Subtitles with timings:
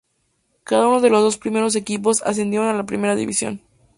[0.63, 3.61] Cada uno de los dos primeros equipos ascendieron a la primera división.